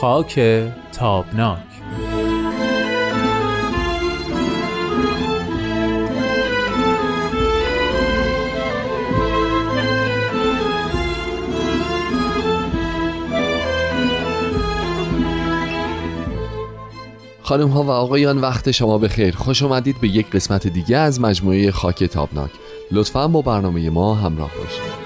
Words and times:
خاک 0.00 0.40
تابناک. 0.92 1.58
خانم 17.42 17.68
ها 17.68 17.82
و 17.82 17.90
آقایان 17.90 18.38
وقت 18.38 18.70
شما 18.70 18.98
بخیر. 18.98 19.36
خوش 19.36 19.62
آمدید 19.62 20.00
به 20.00 20.08
یک 20.08 20.30
قسمت 20.30 20.66
دیگه 20.66 20.96
از 20.96 21.20
مجموعه 21.20 21.70
خاک 21.70 22.04
تابناک. 22.04 22.50
لطفا 22.92 23.28
با 23.28 23.42
برنامه 23.42 23.90
ما 23.90 24.14
همراه 24.14 24.50
باشید. 24.58 24.97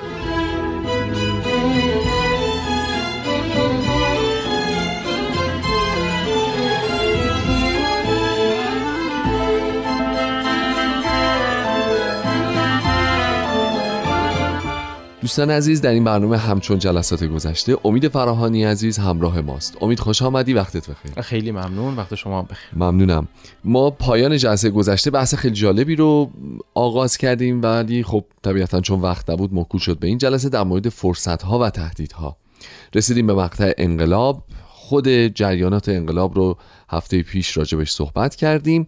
دوستان 15.22 15.50
عزیز 15.50 15.80
در 15.80 15.90
این 15.90 16.04
برنامه 16.04 16.38
همچون 16.38 16.78
جلسات 16.78 17.24
گذشته 17.24 17.76
امید 17.84 18.08
فراهانی 18.08 18.64
عزیز 18.64 18.98
همراه 18.98 19.40
ماست. 19.40 19.76
امید 19.80 20.00
خوش 20.00 20.22
آمدی. 20.22 20.54
وقتت 20.54 20.90
بخیر. 20.90 21.22
خیلی 21.22 21.50
ممنون. 21.50 21.96
وقت 21.96 22.14
شما 22.14 22.42
بخیر. 22.42 22.70
ممنونم. 22.76 23.28
ما 23.64 23.90
پایان 23.90 24.36
جلسه 24.36 24.70
گذشته 24.70 25.10
بحث 25.10 25.34
خیلی 25.34 25.55
جالبی 25.55 25.97
رو 25.97 26.30
آغاز 26.74 27.16
کردیم 27.16 27.62
ولی 27.62 28.02
خب 28.02 28.24
طبیعتا 28.42 28.80
چون 28.80 29.00
وقت 29.00 29.30
نبود 29.30 29.55
موکول 29.55 29.80
شد 29.80 29.98
به 29.98 30.06
این 30.06 30.19
جلسه 30.19 30.48
در 30.48 30.62
مورد 30.62 30.88
فرصت 30.88 31.42
ها 31.42 31.58
و 31.58 31.70
تهدیدها. 31.70 32.36
رسیدیم 32.94 33.27
به 33.27 33.34
مقطع 33.34 33.72
انقلاب. 33.78 34.42
خود 34.92 35.08
جریانات 35.08 35.88
انقلاب 35.88 36.36
رو 36.36 36.58
هفته 36.90 37.22
پیش 37.22 37.56
راجبش 37.56 37.92
صحبت 37.92 38.36
کردیم 38.36 38.86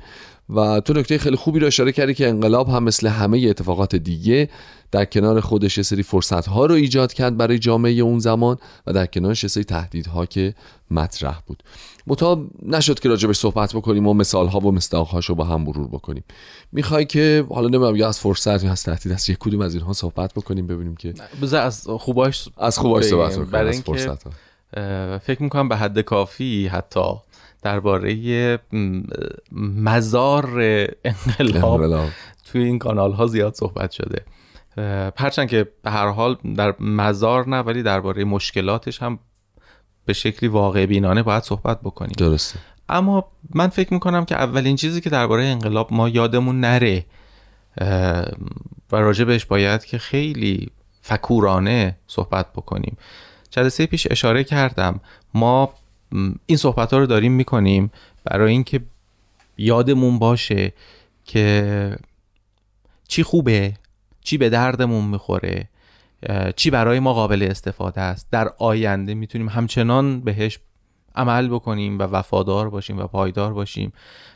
و 0.51 0.81
تو 0.81 0.93
نکته 0.93 1.19
خیلی 1.19 1.37
خوبی 1.37 1.61
رو 1.61 1.67
اشاره 1.67 1.93
کردی 1.93 2.15
که 2.15 2.29
انقلاب 2.29 2.69
هم 2.69 2.85
مثل 2.85 3.07
همه 3.07 3.39
اتفاقات 3.39 3.97
دیگه 3.97 4.49
در 4.91 5.05
کنار 5.05 5.41
خودش 5.41 5.77
یه 5.79 5.85
سری 5.85 6.03
فرصت 6.03 6.47
ها 6.49 6.67
رو 6.67 6.75
ایجاد 6.75 7.13
کرد 7.13 7.37
برای 7.37 7.59
جامعه 7.59 7.93
اون 7.93 8.19
زمان 8.19 8.57
و 8.87 8.93
در 8.93 9.07
کنارش 9.07 9.45
یه 9.45 9.49
سری 9.49 9.65
تهدیدها 9.65 10.27
که 10.27 10.55
مطرح 10.91 11.41
بود. 11.47 11.63
متا 12.07 12.47
نشد 12.63 12.99
که 12.99 13.09
راجبش 13.09 13.37
صحبت 13.37 13.77
بکنیم 13.77 14.07
و 14.07 14.15
مثال 14.15 14.47
ها 14.47 14.59
و 14.59 14.73
مصداق 14.73 15.29
رو 15.29 15.35
با 15.35 15.45
هم 15.45 15.63
مرور 15.63 15.89
بکنیم. 15.89 16.25
می‌خوای 16.73 17.05
که 17.05 17.47
حالا 17.51 17.69
نمی‌دونم 17.69 17.97
یا 17.97 18.09
از 18.09 18.21
فرصت 18.21 18.65
یا 18.65 18.73
از 18.73 18.83
تهدید 18.83 19.13
از 19.13 19.31
یک 19.31 19.39
کدوم 19.39 19.61
از 19.61 19.75
اینها 19.75 19.93
صحبت 19.93 20.35
بکنیم 20.35 20.67
ببینیم 20.67 20.97
که 20.97 21.15
بذار 21.43 21.63
از 21.63 21.87
خوباش 21.89 22.49
از 22.57 22.79
خوباش 22.79 23.05
صحبت 23.05 23.39
بکنیم 23.39 23.67
از 23.67 23.81
فرصت 23.81 24.23
ها. 24.23 24.31
فکر 25.23 25.43
می‌کنم 25.43 25.69
به 25.69 25.77
حد 25.77 26.01
کافی 26.01 26.67
حتی 26.67 27.15
درباره 27.63 28.59
مزار 29.53 30.47
انقلاب, 31.05 31.65
انقلاب. 31.65 32.09
توی 32.45 32.63
این 32.63 32.79
کانال 32.79 33.13
ها 33.13 33.27
زیاد 33.27 33.55
صحبت 33.55 33.91
شده. 33.91 34.25
هرچند 35.17 35.49
که 35.49 35.69
به 35.83 35.91
هر 35.91 36.09
حال 36.09 36.37
در 36.57 36.75
مزار 36.81 37.49
نه 37.49 37.61
ولی 37.61 37.83
درباره 37.83 38.25
مشکلاتش 38.25 39.03
هم 39.03 39.19
به 40.05 40.13
شکلی 40.13 40.49
واقع 40.49 40.87
بینانه 40.87 41.23
باید 41.23 41.43
صحبت 41.43 41.81
بکنیم. 41.81 42.15
درسته. 42.19 42.59
اما 42.89 43.29
من 43.55 43.69
فکر 43.69 43.95
می‌کنم 43.95 44.25
که 44.25 44.35
اولین 44.35 44.77
چیزی 44.77 45.01
که 45.01 45.11
درباره 45.11 45.45
انقلاب 45.45 45.93
ما 45.93 46.09
یادمون 46.09 46.61
نره 46.61 47.05
و 48.93 48.97
راجع 48.97 49.25
بهش 49.25 49.45
باید 49.45 49.85
که 49.85 49.99
خیلی 49.99 50.71
فکورانه 51.03 51.97
صحبت 52.07 52.53
بکنیم. 52.53 52.97
جلسه 53.55 53.87
پیش 53.87 54.07
اشاره 54.11 54.45
کردم. 54.45 55.01
ما 55.35 55.73
این 56.47 56.59
صحبت 56.59 56.93
ها 56.93 56.99
رو 56.99 57.07
داریم 57.07 57.33
می‌کنیم 57.33 57.91
برای 58.25 58.53
اینکه 58.53 58.81
یادمون 59.59 60.19
باشه 60.19 60.73
که 61.25 61.99
چی 63.09 63.23
خوبه 63.23 63.75
چی 64.21 64.39
به 64.39 64.51
دردمون 64.51 65.05
می‌خوره 65.05 65.69
چی 66.57 66.71
برای 66.71 67.01
ما 67.01 67.13
قابل 67.15 67.47
استفاده 67.51 68.01
است. 68.01 68.29
در 68.31 68.49
آینده 68.59 69.15
می‌تونیم 69.15 69.49
همچنان 69.49 70.21
بهش 70.21 70.59
عمل 71.15 71.49
بکنیم 71.49 71.99
و 71.99 72.03
وفادار 72.03 72.71
باشیم 72.71 72.99
و 72.99 73.07
پایدار 73.07 73.55
باشیم 73.55 73.93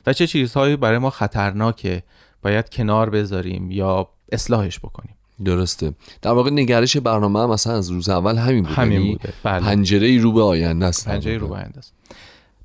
و 0.07 0.13
چه 0.13 0.27
چیزهایی 0.27 0.77
برای 0.77 0.99
ما 0.99 1.11
خطرناکه 1.11 2.03
باید 2.43 2.71
کنار 2.71 3.11
بذاریم 3.11 3.71
یا 3.71 4.09
اصلاحش 4.33 4.79
بکنیم. 4.79 5.15
درسته. 5.45 5.95
در 6.23 6.31
واقع 6.31 6.51
نگرش 6.51 6.97
برنامه 6.97 7.41
هم 7.41 7.51
مثلا 7.51 7.77
از 7.77 7.91
روز 7.91 8.09
اول 8.09 8.37
همین 8.37 8.65
بود. 8.65 8.73
همین 8.73 8.93
یعنی 8.93 9.13
بوده. 9.13 9.33
بله. 9.43 9.61
پنجره 9.61 10.21
رو 10.21 10.33
به 10.33 10.43
آینده 10.43 10.87
است. 10.87 11.09
پنجره 11.09 11.39
رو 11.39 11.49
به 11.49 11.55
آینده 11.55 11.79
است. 11.79 11.93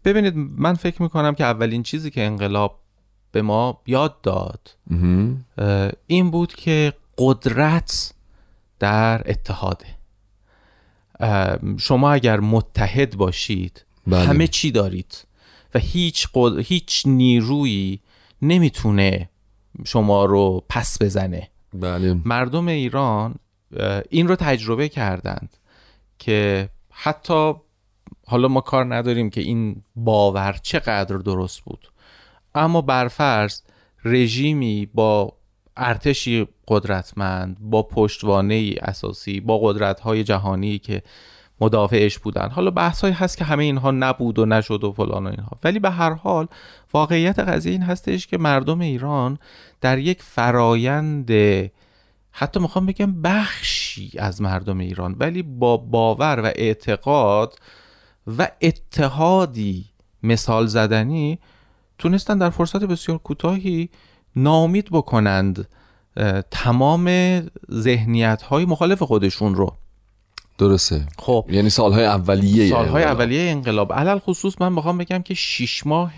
ببینید 0.05 0.33
من 0.35 0.73
فکر 0.73 1.01
می‌کنم 1.01 1.35
که 1.35 1.43
اولین 1.43 1.83
چیزی 1.83 2.11
که 2.11 2.23
انقلاب 2.23 2.79
به 3.31 3.41
ما 3.41 3.81
یاد 3.87 4.21
داد 4.21 4.69
این 6.07 6.31
بود 6.31 6.55
که 6.55 6.93
قدرت 7.17 8.13
در 8.79 9.31
اتحاده. 9.31 9.85
شما 11.77 12.11
اگر 12.11 12.39
متحد 12.39 13.15
باشید 13.15 13.85
بله. 14.07 14.19
همه 14.19 14.47
چی 14.47 14.71
دارید 14.71 15.27
و 15.75 15.79
هیچ, 15.79 16.27
هیچ 16.65 17.03
نیرویی 17.05 17.99
نمی‌تونه 18.41 19.29
شما 19.85 20.25
رو 20.25 20.63
پس 20.69 21.01
بزنه. 21.01 21.49
بله. 21.73 22.17
مردم 22.25 22.67
ایران 22.67 23.35
این 24.09 24.27
رو 24.27 24.35
تجربه 24.35 24.89
کردند 24.89 25.57
که 26.19 26.69
حتی 26.91 27.53
حالا 28.27 28.47
ما 28.47 28.61
کار 28.61 28.95
نداریم 28.95 29.29
که 29.29 29.41
این 29.41 29.83
باور 29.95 30.59
چقدر 30.61 31.17
درست 31.17 31.61
بود 31.61 31.87
اما 32.55 32.81
برفرض 32.81 33.61
رژیمی 34.05 34.89
با 34.93 35.33
ارتشی 35.77 36.47
قدرتمند 36.67 37.57
با 37.59 37.83
پشتوانه 37.83 38.75
اساسی 38.81 39.39
با 39.39 39.59
قدرت 39.59 39.99
های 39.99 40.23
جهانی 40.23 40.79
که 40.79 41.01
مدافعش 41.61 42.19
بودن. 42.19 42.49
حالا 42.49 42.71
بحث 42.71 43.03
هست 43.03 43.37
که 43.37 43.43
همه 43.43 43.63
اینها 43.63 43.91
نبود 43.91 44.39
و 44.39 44.45
نشد 44.45 44.83
و 44.83 44.91
فلان 44.91 45.27
و 45.27 45.29
اینها. 45.29 45.57
ولی 45.63 45.79
به 45.79 45.89
هر 45.89 46.13
حال 46.13 46.47
واقعیت 46.93 47.39
قضیه 47.39 47.71
این 47.71 47.81
هستش 47.81 48.27
که 48.27 48.37
مردم 48.37 48.79
ایران 48.79 49.37
در 49.81 49.97
یک 49.97 50.21
فرایند 50.21 51.31
حتی 52.31 52.59
می‌خوام 52.59 52.85
بگم 52.85 53.21
بخشی 53.21 54.11
از 54.19 54.41
مردم 54.41 54.77
ایران 54.77 55.15
ولی 55.19 55.43
با 55.43 55.77
باور 55.77 56.39
و 56.43 56.51
اعتقاد 56.55 57.59
و 58.37 58.47
اتحادی 58.61 59.85
مثال 60.23 60.65
زدنی 60.65 61.39
تونستن 61.97 62.37
در 62.37 62.49
فرصت 62.49 62.83
بسیار 62.83 63.17
کوتاهی 63.17 63.89
نامید 64.35 64.89
بکنند 64.91 65.67
تمام 66.51 67.09
ذهنیت 67.71 68.41
های 68.41 68.65
مخالف 68.65 69.03
خودشون 69.03 69.55
رو. 69.55 69.75
درسته. 70.57 71.05
خب. 71.19 71.45
یعنی 71.49 71.69
سالهای 71.69 72.05
اولیه 72.05 72.69
سالهای 72.69 73.03
اولیه 73.03 73.51
انقلاب. 73.51 73.93
علل 73.93 74.19
خصوص 74.19 74.61
من 74.61 74.73
می‌خوام 74.73 74.97
بگم 74.97 75.21
که 75.21 75.33
شیش 75.33 75.87
ماه 75.87 76.13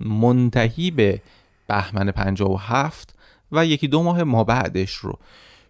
منتهی 0.00 0.90
به 0.90 1.22
بهمن 1.66 2.10
57 2.10 3.14
و 3.52 3.66
یکی 3.66 3.88
دو 3.88 4.02
ماه 4.02 4.22
ما 4.22 4.44
بعدش 4.44 4.92
رو. 4.92 5.18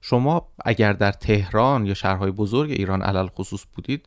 شما 0.00 0.48
اگر 0.64 0.92
در 0.92 1.12
تهران 1.12 1.86
یا 1.86 1.94
شهرهای 1.94 2.30
بزرگ 2.30 2.70
ایران 2.70 3.02
علل 3.02 3.26
خصوص 3.26 3.64
بودید 3.74 4.06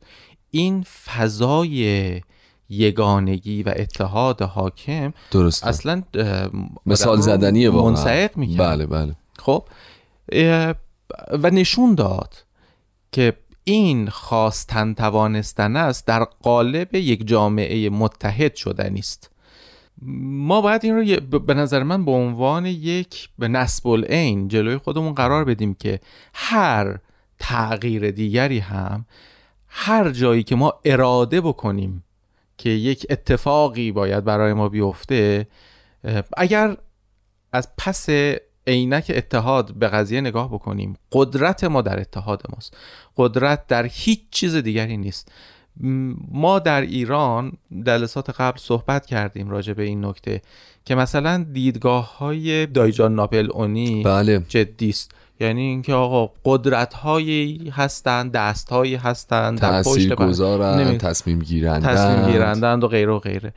این 0.51 0.83
فضای 0.83 2.21
یگانگی 2.69 3.63
و 3.63 3.73
اتحاد 3.75 4.41
حاکم 4.41 5.13
درست 5.31 5.63
اصلا 5.63 6.03
مثال 6.85 7.19
زدنیه 7.19 7.69
واقعا. 7.69 7.89
منسعق 7.89 8.37
می‌کرد. 8.37 8.57
بله 8.57 8.85
بله. 8.85 9.15
خب 9.39 9.67
و 11.31 11.49
نشون 11.49 11.95
داد 11.95 12.33
که 13.11 13.33
این 13.63 14.09
خواستن 14.09 14.93
توانستن 14.93 15.75
است 15.75 16.07
در 16.07 16.23
قالب 16.23 16.95
یک 16.95 17.27
جامعه 17.27 17.89
متحد 17.89 18.55
شدنی 18.55 18.99
است. 18.99 19.29
ما 20.01 20.61
باید 20.61 20.85
این 20.85 20.95
رو 21.31 21.39
به 21.39 21.53
نظر 21.53 21.83
من 21.83 22.05
به 22.05 22.11
عنوان 22.11 22.65
یک 22.65 23.29
به 23.39 23.47
نسب 23.47 23.87
العین 23.87 24.47
جلوی 24.47 24.77
خودمون 24.77 25.13
قرار 25.13 25.45
بدیم 25.45 25.73
که 25.73 25.99
هر 26.33 26.99
تغییر 27.39 28.11
دیگری 28.11 28.59
هم 28.59 29.05
هر 29.67 30.09
جایی 30.09 30.43
که 30.43 30.55
ما 30.55 30.73
اراده 30.85 31.41
بکنیم 31.41 32.03
که 32.57 32.69
یک 32.69 33.05
اتفاقی 33.09 33.91
باید 33.91 34.23
برای 34.23 34.53
ما 34.53 34.69
بیفته 34.69 35.47
اگر 36.37 36.77
از 37.53 37.69
پس 37.77 38.09
عینک 38.67 39.11
اتحاد 39.15 39.73
به 39.73 39.87
قضیه 39.87 40.21
نگاه 40.21 40.53
بکنیم 40.53 40.97
قدرت 41.11 41.63
ما 41.63 41.81
در 41.81 41.99
اتحاد 41.99 42.41
ماست. 42.53 42.77
قدرت 43.17 43.67
در 43.67 43.85
هیچ 43.85 44.19
چیز 44.31 44.55
دیگری 44.55 44.97
نیست. 44.97 45.31
ما 46.31 46.59
در 46.59 46.81
ایران 46.81 47.51
جلسات 47.85 48.29
قبل 48.29 48.57
صحبت 48.57 49.05
کردیم 49.05 49.49
راجع 49.49 49.73
به 49.73 49.83
این 49.83 50.05
نکته 50.05 50.41
که 50.85 50.95
مثلا 50.95 51.45
دیدگاه 51.53 52.17
های 52.17 52.65
دایجان 52.65 53.15
ناپل 53.15 53.49
اونی 53.51 54.03
بله. 54.03 54.45
جدی 54.49 54.89
است. 54.89 55.11
یعنی 55.39 55.61
اینکه 55.61 55.93
آقا 55.93 56.33
قدرت 56.45 56.93
هایی 56.93 57.73
هستند 57.75 58.31
دست 58.31 58.69
هایی 58.69 58.95
هستند 58.95 59.59
در 59.59 59.83
پشت 59.83 60.13
گذارن 60.13 60.87
نمی- 60.87 60.97
تصمیم 60.97 61.39
گیرندن 61.39 61.95
تصمیم 61.95 62.31
گیرندند 62.31 62.83
و 62.83 62.87
غیره 62.87 63.11
و 63.11 63.19
غیره. 63.19 63.53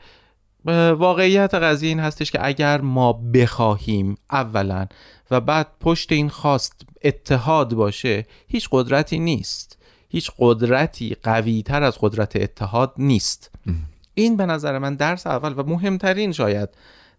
واقعیت 0.73 1.53
قضیه 1.53 1.89
این 1.89 1.99
هستش 1.99 2.31
که 2.31 2.45
اگر 2.45 2.81
ما 2.81 3.13
بخواهیم 3.13 4.15
اولا 4.31 4.87
و 5.31 5.41
بعد 5.41 5.67
پشت 5.79 6.11
این 6.11 6.29
خواست 6.29 6.81
اتحاد 7.03 7.73
باشه 7.73 8.25
هیچ 8.47 8.67
قدرتی 8.71 9.19
نیست. 9.19 9.77
هیچ 10.09 10.31
قدرتی 10.37 11.15
قوی 11.23 11.63
تر 11.63 11.83
از 11.83 11.97
قدرت 12.01 12.35
اتحاد 12.35 12.93
نیست. 12.97 13.51
این 14.13 14.37
به 14.37 14.45
نظر 14.45 14.77
من 14.77 14.95
درس 14.95 15.27
اول 15.27 15.53
و 15.57 15.63
مهمترین 15.63 16.31
شاید 16.31 16.69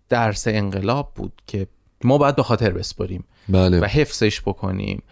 درس 0.08 0.48
انقلاب 0.48 1.12
بود 1.14 1.32
که 1.46 1.66
ما 2.04 2.18
باید 2.18 2.36
به 2.36 2.42
خاطر 2.42 2.70
بسپریم 2.70 3.24
بله. 3.48 3.80
و 3.80 3.84
حفظش 3.84 4.40
بکنیم 4.40 5.02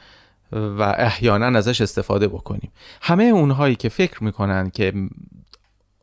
و 0.52 0.94
احیانا 0.98 1.58
ازش 1.58 1.80
استفاده 1.80 2.28
بکنیم. 2.28 2.72
همه 3.02 3.24
اونهایی 3.24 3.76
که 3.76 3.88
فکر 3.88 4.24
می‌کنن 4.24 4.70
که 4.70 4.92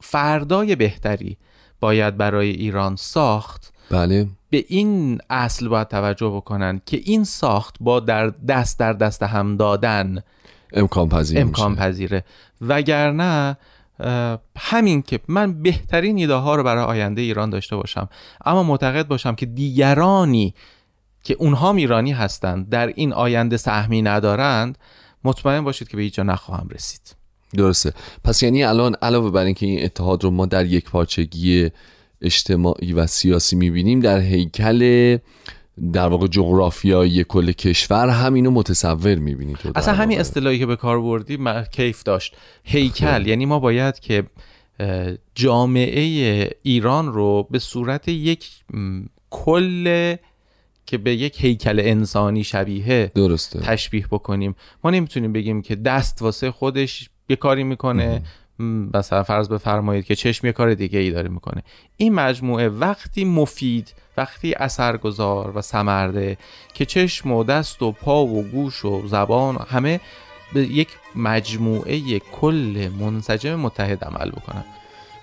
فردای 0.01 0.75
بهتری 0.75 1.37
باید 1.83 2.17
برای 2.17 2.49
ایران 2.49 2.95
ساخت. 2.95 3.73
بله. 3.89 4.27
به 4.49 4.65
این 4.67 5.19
اصل 5.29 5.67
باید 5.67 5.87
توجه 5.87 6.29
بکنن 6.29 6.81
که 6.85 7.01
این 7.03 7.23
ساخت 7.23 7.75
با 7.79 7.99
در 7.99 8.27
دست 8.27 8.79
در 8.79 8.93
دست 8.93 9.23
هم 9.23 9.57
دادن 9.57 10.23
امکان 10.73 11.09
پذیر 11.09 11.41
امکان 11.41 11.71
میشه. 11.71 11.81
پذیره. 11.83 12.23
وگرنه 12.61 13.57
همین 14.57 15.01
که 15.01 15.19
من 15.27 15.61
بهترین 15.61 16.17
ایده 16.17 16.33
ها 16.33 16.55
رو 16.55 16.63
برای 16.63 16.83
آینده 16.83 17.21
ایران 17.21 17.49
داشته 17.49 17.75
باشم 17.75 18.09
اما 18.45 18.63
معتقد 18.63 19.07
باشم 19.07 19.35
که 19.35 19.45
دیگرانی 19.45 20.53
که 21.23 21.33
اونها 21.33 21.73
ایرانی 21.73 22.11
هستند 22.11 22.69
در 22.69 22.87
این 22.87 23.13
آینده 23.13 23.57
سهمی 23.57 24.01
ندارند 24.01 24.77
مطمئن 25.23 25.63
باشید 25.63 25.87
که 25.87 25.97
به 25.97 26.03
هیچ 26.03 26.13
جا 26.13 26.23
نخواهم 26.23 26.67
رسید. 26.71 27.22
درسته. 27.57 27.93
پس 28.23 28.43
یعنی 28.43 28.63
الان 28.63 28.95
علاوه 29.01 29.31
بر 29.31 29.45
اینکه 29.45 29.65
این 29.65 29.83
اتحاد 29.83 30.23
رو 30.23 30.29
ما 30.29 30.45
در 30.45 30.65
یک 30.65 30.89
پارچگی 30.89 31.69
اجتماعی 32.21 32.93
و 32.93 33.07
سیاسی 33.07 33.55
می‌بینیم 33.55 33.99
در 33.99 34.19
هیکل 34.19 35.17
در 35.93 36.07
واقع 36.07 36.27
جغرافیایی 36.27 37.23
کل 37.23 37.51
کشور 37.51 38.09
هم 38.09 38.33
اینو 38.33 38.51
متصور 38.51 39.15
می‌بینی 39.15 39.53
تو 39.53 39.71
در 39.71 39.79
اصلا 39.79 39.93
همین. 39.93 40.19
اصطلاحی 40.19 40.59
که 40.59 40.65
به 40.65 40.75
کار 40.75 41.01
بردی 41.01 41.37
من 41.37 41.65
کیف 41.71 42.03
داشت. 42.03 42.35
هیکل 42.63 43.27
یعنی 43.27 43.45
ما 43.45 43.59
باید 43.59 43.99
که 43.99 44.23
جامعه 45.35 46.49
ایران 46.63 47.13
رو 47.13 47.47
به 47.51 47.59
صورت 47.59 48.07
یک 48.07 48.49
کل 49.29 50.15
که 50.85 50.97
به 50.97 51.15
یک 51.15 51.43
هیکل 51.43 51.79
انسانی 51.79 52.43
شبیه 52.43 53.11
درسته. 53.15 53.59
تشبیه 53.59 54.07
بکنیم. 54.11 54.55
ما 54.83 54.89
نمی‌تونیم 54.89 55.33
بگیم 55.33 55.61
که 55.61 55.75
دست 55.75 56.21
واسه 56.21 56.51
خودش 56.51 57.09
یه 57.29 57.35
کاری 57.35 57.63
می‌کنه. 57.63 58.21
مثلا 58.93 59.23
فرض 59.23 59.49
بفرمایید 59.49 60.05
که 60.05 60.15
چشم 60.15 60.47
یه 60.47 60.53
کار 60.53 60.73
دیگه 60.73 60.99
ای 60.99 61.11
داره 61.11 61.29
می‌کنه. 61.29 61.63
این 61.97 62.13
مجموعه 62.13 62.69
وقتی 62.69 63.25
مفید 63.25 63.93
وقتی 64.17 64.53
اثرگذار 64.53 65.57
و 65.57 65.61
سمرده 65.61 66.37
که 66.73 66.85
چشم 66.85 67.31
و 67.31 67.43
دست 67.43 67.81
و 67.81 67.91
پا 67.91 68.25
و 68.25 68.43
گوش 68.43 68.85
و 68.85 69.07
زبان 69.07 69.65
همه 69.69 69.99
به 70.53 70.61
یک 70.61 70.87
مجموعه 71.15 72.19
کل 72.19 72.89
منسجم 72.99 73.55
متحد 73.55 74.03
عمل 74.03 74.31
بکنن. 74.31 74.65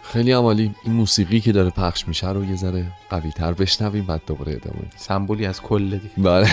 خیلی 0.02 0.32
عمالی. 0.32 0.74
این 0.84 0.92
موسیقی 0.92 1.40
که 1.40 1.52
داره 1.52 1.70
پخش 1.70 2.08
میشه 2.08 2.30
رو 2.30 2.44
یه 2.44 2.56
ذره 2.56 2.92
قوی 3.10 3.30
تر 3.30 3.52
بشنویم 3.52 4.04
بعد 4.04 4.22
دوباره 4.26 4.52
ادامه. 4.52 4.84
سمبولی 4.96 5.46
از 5.46 5.62
کل 5.62 5.90
دیگه. 5.90 6.14
بله. 6.18 6.48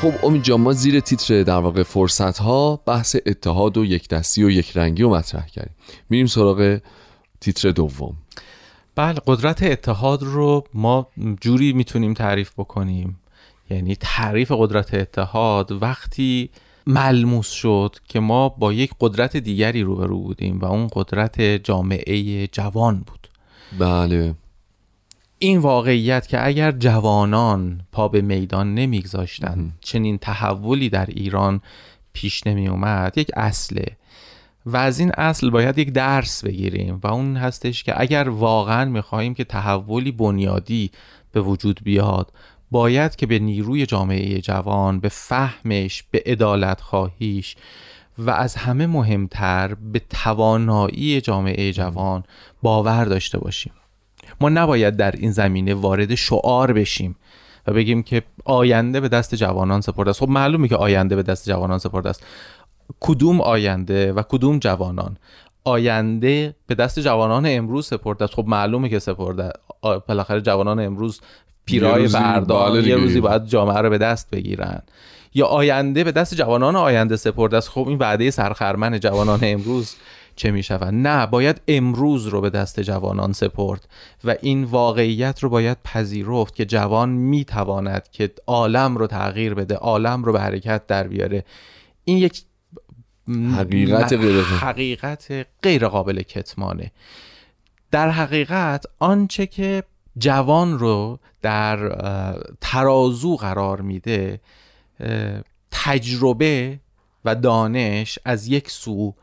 خب 0.00 0.12
امید 0.22 0.42
جان 0.42 0.60
ما 0.60 0.72
زیر 0.72 1.00
تیتر 1.00 1.42
در 1.42 1.58
واقع 1.58 1.82
فرصت 1.82 2.38
ها 2.38 2.76
بحث 2.86 3.16
اتحاد 3.26 3.76
و 3.76 3.84
یک 3.84 4.08
دستی 4.08 4.44
و 4.44 4.50
یک 4.50 4.76
رنگی 4.76 5.02
رو 5.02 5.10
مطرح 5.10 5.46
کردیم. 5.46 5.74
میریم 6.10 6.26
سراغ 6.26 6.78
تیتر 7.40 7.70
دوم. 7.70 8.16
بله 8.94 9.20
قدرت 9.26 9.62
اتحاد 9.62 10.22
رو 10.22 10.64
ما 10.74 11.08
جوری 11.40 11.72
می‌تونیم 11.72 12.14
تعریف 12.14 12.52
بکنیم. 12.56 13.20
یعنی 13.70 13.96
تعریف 14.00 14.52
قدرت 14.52 14.94
اتحاد 14.94 15.82
وقتی 15.82 16.50
ملموس 16.86 17.50
شد 17.50 17.96
که 18.08 18.20
ما 18.20 18.48
با 18.48 18.72
یک 18.72 18.90
قدرت 19.00 19.36
دیگری 19.36 19.82
روبرو 19.82 20.20
بودیم 20.20 20.58
و 20.58 20.64
اون 20.64 20.88
قدرت 20.92 21.40
جامعه 21.40 22.46
جوان 22.46 22.98
بود. 23.06 23.28
بله. 23.78 24.34
این 25.38 25.58
واقعیت 25.58 26.28
که 26.28 26.46
اگر 26.46 26.72
جوانان 26.72 27.80
پا 27.92 28.08
به 28.08 28.20
میدان 28.20 28.74
نمیگذاشتن 28.74 29.72
چنین 29.80 30.18
تحولی 30.18 30.88
در 30.88 31.06
ایران 31.06 31.60
پیش 32.12 32.46
نمی 32.46 32.68
اومد 32.68 33.18
یک 33.18 33.30
اصله. 33.36 33.96
و 34.66 34.76
از 34.76 34.98
این 34.98 35.12
اصل 35.16 35.50
باید 35.50 35.78
یک 35.78 35.92
درس 35.92 36.44
بگیریم 36.44 37.00
و 37.02 37.06
اون 37.06 37.36
هستش 37.36 37.84
که 37.84 38.00
اگر 38.00 38.28
واقعا 38.28 38.84
می‌خواهیم 38.84 39.34
که 39.34 39.44
تحولی 39.44 40.12
بنیادی 40.12 40.90
به 41.32 41.40
وجود 41.40 41.80
بیاد 41.84 42.32
باید 42.70 43.16
که 43.16 43.26
به 43.26 43.38
نیروی 43.38 43.86
جامعه 43.86 44.40
جوان 44.40 45.00
به 45.00 45.08
فهمش 45.08 46.04
به 46.10 46.22
عدالت 46.26 46.80
خواهیش 46.80 47.56
و 48.18 48.30
از 48.30 48.56
همه 48.56 48.86
مهمتر 48.86 49.74
به 49.74 49.98
توانایی 49.98 51.20
جامعه 51.20 51.72
جوان 51.72 52.24
باور 52.62 53.04
داشته 53.04 53.38
باشیم. 53.38 53.72
ما 54.40 54.48
نباید 54.48 54.96
در 54.96 55.10
این 55.10 55.30
زمینه 55.30 55.74
وارد 55.74 56.14
شعار 56.14 56.72
بشیم 56.72 57.16
و 57.66 57.72
بگیم 57.72 58.02
که 58.02 58.22
آینده 58.44 59.00
به 59.00 59.08
دست 59.08 59.34
جوانان 59.34 59.80
سپرده 59.80 60.10
است. 60.10 60.20
خب 60.20 60.28
معلومه 60.28 60.68
که 60.68 60.76
آینده 60.76 61.16
به 61.16 61.22
دست 61.22 61.48
جوانان 61.48 61.78
سپرده 61.78 62.08
است. 62.08 62.22
کدوم 63.00 63.40
آینده 63.40 64.12
و 64.12 64.22
کدوم 64.28 64.58
جوانان؟ 64.58 65.16
آینده 65.64 66.54
به 66.66 66.74
دست 66.74 67.00
جوانان 67.00 67.46
امروز 67.46 67.86
سپرده 67.86 68.24
است. 68.24 68.34
خب 68.34 68.44
معلومه 68.46 68.88
که 68.88 68.98
سپرده. 68.98 69.52
بالاخره 70.08 70.40
جوانان 70.40 70.80
امروز 70.80 71.20
پیرای 71.64 72.08
بردار 72.08 72.70
بله 72.70 72.88
یه. 72.88 72.96
روزی 72.96 73.20
باید 73.20 73.46
جامعه 73.46 73.78
رو 73.78 73.90
به 73.90 73.98
دست 73.98 74.30
بگیرن. 74.30 74.82
یا 75.34 75.46
آینده 75.46 76.04
به 76.04 76.12
دست 76.12 76.34
جوانان 76.34 76.76
آینده 76.76 77.16
سپرده 77.16 77.56
است. 77.56 77.68
خب 77.68 77.88
این 77.88 77.98
وعده 77.98 78.30
سرخرمن 78.30 79.00
جوانان 79.00 79.40
امروز. 79.42 79.94
چه 80.38 80.50
می 80.50 80.62
شود 80.62 80.94
نه 80.94 81.26
باید 81.26 81.60
امروز 81.68 82.26
رو 82.26 82.40
به 82.40 82.50
دست 82.50 82.80
جوانان 82.80 83.32
سپرد 83.32 83.88
و 84.24 84.34
این 84.42 84.64
واقعیت 84.64 85.40
رو 85.42 85.48
باید 85.48 85.78
پذیرفت 85.84 86.54
که 86.54 86.64
جوان 86.64 87.08
می 87.08 87.44
تواند 87.44 88.08
که 88.12 88.30
عالم 88.46 88.96
رو 88.96 89.06
تغییر 89.06 89.54
بده 89.54 89.74
عالم 89.74 90.24
رو 90.24 90.32
به 90.32 90.40
حرکت 90.40 90.86
در 90.86 91.08
بیاره. 91.08 91.44
این 92.04 92.18
یک 92.18 92.42
حقیقت 93.56 94.12
غیر- 94.12 94.42
حقیقت 94.42 95.46
غیر 95.62 95.88
قابل 95.88 96.22
کتمانه. 96.22 96.90
در 97.90 98.10
حقیقت 98.10 98.84
آنچه 98.98 99.46
که 99.46 99.82
جوان 100.18 100.78
رو 100.78 101.18
در 101.42 101.88
ترازو 102.60 103.36
قرار 103.36 103.80
میده 103.80 104.40
تجربه 105.70 106.78
و 107.24 107.34
دانش 107.34 108.18
از 108.24 108.48
یک 108.48 108.70
سو 108.70 109.14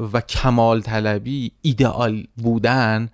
و 0.00 0.20
کمال 0.20 0.80
طلبی 0.80 1.52
ایدئال 1.62 2.26
بودن 2.36 3.08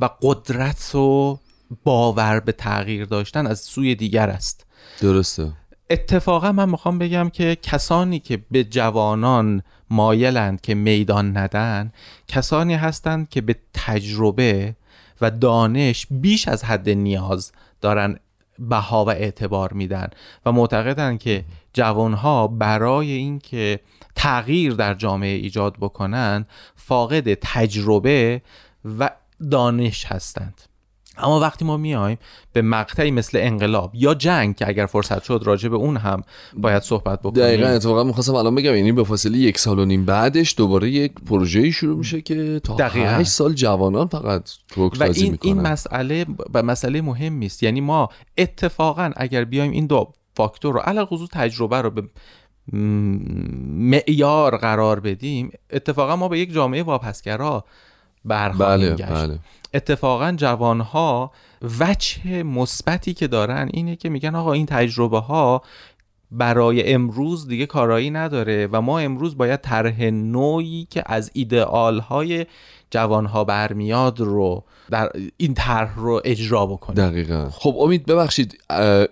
و 0.00 0.08
قدرت 0.22 0.94
و 0.94 1.38
باور 1.84 2.40
به 2.40 2.52
تغییر 2.52 3.04
داشتن 3.04 3.46
از 3.46 3.60
سوی 3.60 3.94
دیگر 3.94 4.30
است. 4.30 4.66
درسته. 5.00 5.52
اتفاقا 5.90 6.52
من 6.52 6.68
می‌خوام 6.68 6.98
بگم 6.98 7.28
که 7.28 7.56
کسانی 7.62 8.18
که 8.18 8.44
به 8.50 8.64
جوانان 8.64 9.62
مایلند 9.90 10.60
که 10.60 10.74
میدان 10.74 11.36
ندن 11.36 11.92
کسانی 12.28 12.74
هستند 12.74 13.28
که 13.28 13.40
به 13.40 13.56
تجربه 13.74 14.76
و 15.20 15.30
دانش 15.30 16.06
بیش 16.10 16.48
از 16.48 16.64
حد 16.64 16.88
نیاز 16.88 17.52
دارن 17.80 18.18
بها 18.58 19.04
و 19.04 19.08
اعتبار 19.08 19.72
میدن 19.72 20.08
و 20.46 20.52
معتقدن 20.52 21.16
که 21.16 21.44
جوانها 21.72 22.46
برای 22.46 23.12
اینکه 23.12 23.80
تغییر 24.16 24.72
در 24.72 24.94
جامعه 24.94 25.36
ایجاد 25.36 25.76
بکنند 25.80 26.48
فاقد 26.76 27.34
تجربه 27.34 28.42
و 28.98 29.10
دانش 29.50 30.04
هستند. 30.04 30.60
اما 31.18 31.40
وقتی 31.40 31.64
ما 31.64 31.76
میایم 31.76 32.18
به 32.52 32.62
مقطعی 32.62 33.10
مثل 33.10 33.38
انقلاب 33.42 33.90
یا 33.94 34.14
جنگ 34.14 34.56
که 34.56 34.68
اگر 34.68 34.86
فرصت 34.86 35.22
شد 35.24 35.42
راجع 35.44 35.68
به 35.68 35.76
اون 35.76 35.96
هم 35.96 36.22
باید 36.56 36.82
صحبت 36.82 37.20
بکنیم. 37.20 37.44
دقیقا 37.44 37.66
اتفاقا 37.68 38.04
می‌خواستم 38.04 38.34
الان 38.34 38.54
بگم 38.54 38.74
یعنی 38.74 38.92
به 38.92 39.04
فاصله 39.04 39.38
یک 39.38 39.58
سال 39.58 39.78
و 39.78 39.84
نیم 39.84 40.04
بعدش 40.04 40.54
دوباره 40.58 40.90
یک 40.90 41.12
پروژه 41.12 41.70
شروع 41.70 41.98
میشه 41.98 42.20
که 42.20 42.60
تا 42.64 42.76
دقیقاً. 42.76 43.08
هشت 43.08 43.30
سال 43.30 43.52
جوانان 43.52 44.06
فقط 44.06 44.50
و 44.76 44.80
این 45.02 45.30
می‌کنن. 45.30 45.52
این 45.52 45.60
مسئله 45.60 46.26
و 46.54 46.62
مسئله 46.62 47.02
مهمی 47.02 47.46
است 47.46 47.62
یعنی 47.62 47.80
ما 47.80 48.08
اتفاقا 48.38 49.10
اگر 49.16 49.44
بیایم 49.44 49.70
این 49.70 49.86
دو 49.86 50.12
فاکتور 50.34 50.74
رو 50.74 50.80
علاوه 50.80 51.08
خصوص 51.08 51.28
تجربه 51.32 51.80
رو 51.80 51.90
به 51.90 52.02
معیار 52.72 54.56
قرار 54.56 55.00
بدیم 55.00 55.50
اتفاقا 55.70 56.16
ما 56.16 56.28
به 56.28 56.38
یک 56.38 56.52
جامعه 56.52 56.82
واپسگرا 56.82 57.64
برخواهیم 58.24 58.94
بله 58.94 58.94
گشت. 58.94 59.12
بله. 59.12 59.38
اتفاقا 59.74 60.32
جوانها 60.32 61.32
وجه 61.80 62.42
مثبتی 62.42 63.14
که 63.14 63.26
دارن 63.26 63.70
اینه 63.72 63.96
که 63.96 64.08
میگن 64.08 64.34
آقا 64.34 64.52
این 64.52 64.66
تجربه 64.66 65.18
ها 65.18 65.62
برای 66.30 66.92
امروز 66.92 67.48
دیگه 67.48 67.66
کارایی 67.66 68.10
نداره 68.10 68.68
و 68.72 68.80
ما 68.80 68.98
امروز 68.98 69.36
باید 69.36 69.60
طرح 69.60 70.02
نوعی 70.04 70.86
که 70.90 71.02
از 71.06 71.30
ایدئال 71.34 71.98
های 71.98 72.46
جوانها 72.92 73.44
برمیاد 73.44 74.20
رو 74.20 74.64
در 74.90 75.10
این 75.36 75.54
طرح 75.54 75.96
رو 75.96 76.20
اجرا 76.24 76.66
بکنیم 76.66 77.10
دقیقا. 77.10 77.48
خب 77.52 77.76
امید 77.80 78.06
ببخشید 78.06 78.58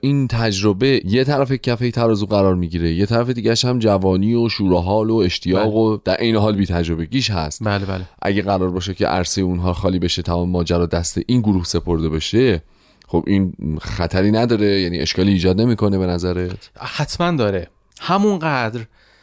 این 0.01 0.29
تجربه 0.29 1.03
یه 1.05 1.25
طرف 1.25 1.53
کفه 1.53 1.91
ترازو 1.91 2.27
قرار 2.27 2.55
می‌گیره 2.55 2.93
یه 2.93 3.07
طرف 3.07 3.31
دیگهش 3.31 3.65
هم 3.65 3.79
جوانی 3.79 4.35
و 4.35 4.49
شور 4.49 4.73
و 4.73 4.79
حال 4.79 5.11
و 5.11 5.17
اشتیاق 5.17 5.75
و 5.75 5.97
در 5.97 6.21
این 6.21 6.37
حال 6.37 6.57
بی 6.57 6.67
تجربه 6.67 7.05
گیش 7.05 7.31
هست. 7.31 7.65
بله 7.65 7.87
بله. 7.87 8.05
اگه 8.23 8.43
قرار 8.43 8.71
باشه 8.71 8.95
که 8.95 9.07
عرصه 9.07 9.41
اونها 9.41 9.73
خالی 9.73 9.99
بشه 9.99 10.23
تمام 10.23 10.49
ماجرا 10.49 10.87
دست 10.87 11.21
این 11.27 11.41
گروه 11.41 11.65
سپرده 11.65 12.09
بشه 12.09 12.63
خب 13.09 13.25
این 13.27 13.53
خطری 13.81 14.31
نداره 14.31 14.81
یعنی 14.81 14.99
اشکالی 14.99 15.33
ایجاد 15.33 15.61
نمی‌کنه 15.61 15.99
به 15.99 16.07
نظرت؟ 16.07 16.71
حتما 16.79 17.37
داره. 17.37 17.69
همونقدر 18.01 18.81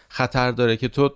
خطر 0.10 0.52
داره 0.52 0.78
که 0.78 0.88
تو 0.88 1.10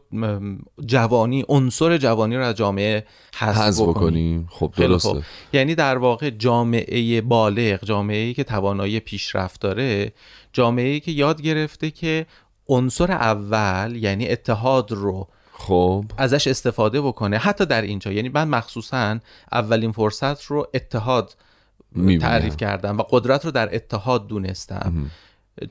جوانی 0.85 1.45
عنصر 1.47 1.97
جوانی 1.97 2.35
رو 2.35 2.43
از 2.43 2.55
جامعه 2.55 3.05
حذف 3.35 3.81
بکنی. 3.81 4.45
خب 4.49 4.73
خیلی 4.75 4.87
درسته. 4.87 5.09
خوب. 5.09 5.23
یعنی 5.53 5.75
در 5.75 5.97
واقع 5.97 6.29
جامعه 6.29 7.21
بالغ 7.21 7.85
جامعه 7.85 8.17
ای 8.17 8.33
که 8.33 8.43
توانایی 8.43 8.99
پیشرفت 8.99 9.61
داره 9.61 10.11
جامعه 10.53 10.87
ای 10.87 10.99
که 10.99 11.11
یاد 11.11 11.41
گرفته 11.41 11.91
که 11.91 12.25
عنصر 12.67 13.11
اول 13.11 13.95
یعنی 13.95 14.29
اتحاد 14.29 14.91
رو 14.91 15.27
خب. 15.53 16.05
ازش 16.17 16.47
استفاده 16.47 17.01
بکنه 17.01 17.37
حتی 17.37 17.65
در 17.65 17.81
اینجا. 17.81 18.11
یعنی 18.11 18.29
من 18.29 18.47
مخصوصا 18.47 19.19
اولین 19.51 19.91
فرصت 19.91 20.43
رو 20.43 20.67
اتحاد. 20.73 21.35
تعریف 22.21 22.57
کردم 22.57 22.97
و 22.97 23.03
قدرت 23.09 23.45
رو 23.45 23.51
در 23.51 23.75
اتحاد 23.75 24.27
دونستم. 24.27 25.11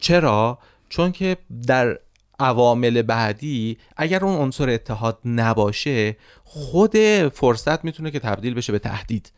چرا؟ 0.00 0.58
چون 0.88 1.12
که 1.12 1.36
در 1.66 1.98
عوامل 2.40 3.02
بعدی 3.02 3.78
اگر 3.96 4.24
اون 4.24 4.38
عنصر 4.38 4.68
اتحاد 4.70 5.18
نباشه 5.24 6.16
خود 6.44 6.96
فرصت 7.28 7.84
می‌تونه 7.84 8.10
که 8.10 8.18
تبدیل 8.18 8.54
بشه 8.54 8.72
به 8.72 8.78
تهدید. 8.78 9.32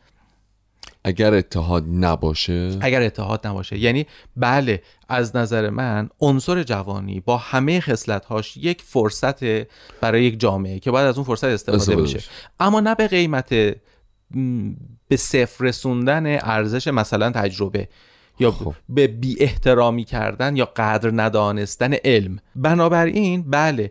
اگر 1.04 1.34
اتحاد 1.34 1.84
نباشه؟ 1.88 2.78
اگر 2.80 3.02
اتحاد 3.02 3.46
نباشه. 3.46 3.78
یعنی 3.78 4.06
بله 4.36 4.82
از 5.08 5.36
نظر 5.36 5.70
من 5.70 6.10
عنصر 6.20 6.62
جوانی 6.62 7.20
با 7.20 7.36
همه 7.36 7.80
خصلت‌هاش 7.80 8.56
یک 8.56 8.82
فرصت 8.82 9.44
برای 10.00 10.24
یک 10.24 10.40
جامعه 10.40 10.78
که 10.78 10.90
باید 10.90 11.06
از 11.06 11.16
اون 11.16 11.24
فرصت 11.24 11.44
استفاده, 11.44 12.02
بشه. 12.02 12.20
اما 12.60 12.80
نه 12.80 12.94
به 12.94 13.08
قیمت 13.08 13.48
به 15.08 15.16
صفر 15.16 15.64
رسوندن 15.64 16.26
ارزش 16.26 16.88
مثلا 16.88 17.30
تجربه. 17.30 17.88
یا 18.38 18.50
خب. 18.50 18.74
به 18.88 19.06
بی 19.06 19.36
احترامی 19.40 20.04
کردن 20.04 20.56
یا 20.56 20.64
قدر 20.76 21.10
ندانستن 21.14 21.94
علم 21.94 22.38
بنابراین 22.56 23.50
بله 23.50 23.90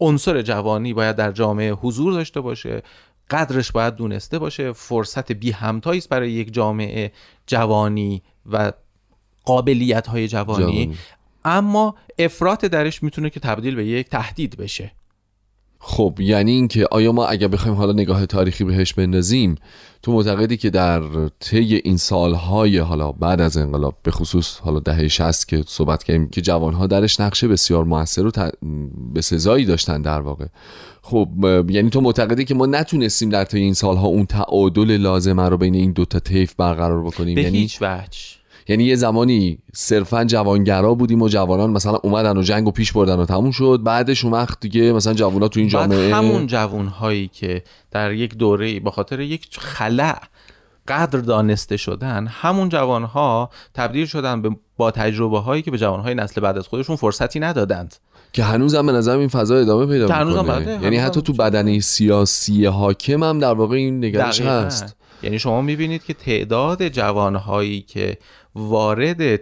عنصر 0.00 0.42
جوانی 0.42 0.94
باید 0.94 1.16
در 1.16 1.32
جامعه 1.32 1.72
حضور 1.72 2.12
داشته 2.12 2.40
باشه 2.40 2.82
قدرش 3.30 3.72
باید 3.72 3.94
دونسته 3.94 4.38
باشه 4.38 4.72
فرصت 4.72 5.32
بی 5.32 5.50
همتایی 5.50 5.98
است 5.98 6.08
برای 6.08 6.30
یک 6.30 6.54
جامعه 6.54 7.12
جوانی 7.46 8.22
و 8.52 8.72
قابلیت 9.44 10.06
های 10.06 10.28
جوانی, 10.28 10.62
جوانی. 10.62 10.96
اما 11.44 11.94
افراط 12.18 12.64
درش 12.64 13.02
می‌تونه 13.02 13.30
که 13.30 13.40
تبدیل 13.40 13.74
به 13.74 13.86
یک 13.86 14.08
تهدید 14.08 14.56
بشه 14.56 14.92
خب 15.88 16.18
یعنی 16.20 16.52
اینکه 16.52 16.86
آیا 16.90 17.12
ما 17.12 17.26
اگر 17.26 17.48
بخوایم 17.48 17.76
حالا 17.76 17.92
نگاه 17.92 18.26
تاریخی 18.26 18.64
بهش 18.64 18.92
بندازیم 18.92 19.54
تو 20.02 20.12
معتقدی 20.12 20.56
که 20.56 20.70
در 20.70 21.02
طی 21.40 21.74
این 21.84 21.96
سالهای 21.96 22.78
حالا 22.78 23.12
بعد 23.12 23.40
از 23.40 23.56
انقلاب 23.56 23.94
به 24.02 24.10
خصوص 24.10 24.58
حالا 24.58 24.80
دهه 24.80 25.08
60 25.08 25.48
که 25.48 25.64
صحبت 25.66 26.04
کردیم 26.04 26.28
که 26.28 26.40
جوانها 26.40 26.86
درش 26.86 27.20
نقشه 27.20 27.48
بسیار 27.48 27.84
موثر 27.84 28.26
و 28.26 28.30
ت... 28.30 28.52
به 29.14 29.20
سزایی 29.20 29.64
داشتن 29.64 30.02
در 30.02 30.20
واقع. 30.20 30.46
خب 31.02 31.28
یعنی 31.68 31.90
تو 31.90 32.00
معتقدی 32.00 32.44
که 32.44 32.54
ما 32.54 32.66
نتونستیم 32.66 33.28
در 33.28 33.44
طی 33.44 33.58
این 33.58 33.74
سالها 33.74 34.06
اون 34.06 34.26
تعادل 34.26 34.96
لازمه 34.96 35.48
رو 35.48 35.56
بین 35.56 35.74
این 35.74 35.92
دوتا 35.92 36.18
طیف 36.18 36.54
برقرار 36.54 37.02
بکنیم؟ 37.02 37.34
به 37.34 37.42
یعنی 37.42 37.58
هیچ 37.58 37.78
وجه. 37.82 38.35
یعنی 38.68 38.84
یه 38.84 38.96
زمانی 38.96 39.58
صرفا 39.74 40.24
جوانگرا 40.24 40.94
بودیم 40.94 41.22
و 41.22 41.28
جوانان 41.28 41.70
مثلا 41.70 41.96
اومدن 42.02 42.36
و 42.36 42.42
جنگ 42.42 42.68
و 42.68 42.70
پیش 42.70 42.92
بردن 42.92 43.16
و 43.16 43.26
تموم 43.26 43.50
شد 43.50 43.80
بعدش 43.84 44.24
اون 44.24 44.32
وقت 44.32 44.60
دیگه 44.60 44.92
مثلا 44.92 45.14
جوانا 45.14 45.48
تو 45.48 45.60
این 45.60 45.68
جامعه 45.68 46.14
همون 46.14 46.46
جوان 46.46 46.86
هایی 46.86 47.28
که 47.28 47.62
در 47.90 48.12
یک 48.12 48.36
دوره 48.36 48.80
به 48.80 48.90
خاطر 48.90 49.20
یک 49.20 49.48
خلع 49.58 50.18
قدر 50.88 51.18
دانسته 51.18 51.76
شدن 51.76 52.26
همون 52.26 52.68
جوان 52.68 53.04
ها 53.04 53.50
تبدیل 53.74 54.06
شدن 54.06 54.42
به 54.42 54.50
با 54.76 54.90
تجربه 54.90 55.40
هایی 55.40 55.62
که 55.62 55.70
به 55.70 55.78
جوان 55.78 56.00
های 56.00 56.14
نسل 56.14 56.40
بعد 56.40 56.58
از 56.58 56.68
خودشون 56.68 56.96
فرصتی 56.96 57.40
ندادند 57.40 57.94
که 58.32 58.44
هنوزم 58.44 58.86
به 58.86 58.92
نظر 58.92 59.16
این 59.16 59.28
فضا 59.28 59.56
ادامه 59.56 59.86
پیدا 59.86 60.24
می‌کنه 60.24 60.42
بله، 60.42 60.82
یعنی 60.82 60.96
حتی 60.96 61.22
تو. 61.22 61.32
بدنه 61.32 61.80
سیاسی 61.80 62.66
حاکم 62.66 63.22
هم 63.22 63.38
در 63.38 63.52
واقع 63.52 63.76
این 63.76 64.04
نگرش. 64.04 64.40
هست 64.40 64.96
یعنی 65.22 65.38
شما 65.38 65.62
می‌بینید 65.62 66.04
که 66.04 66.14
تعداد 66.14 66.88
جوانهایی 66.88 67.80
که 67.80 68.18
وارد 68.58 69.36